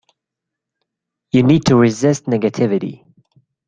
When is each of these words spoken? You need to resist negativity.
You 1.31 1.43
need 1.43 1.65
to 1.65 1.75
resist 1.75 2.25
negativity. 2.25 3.05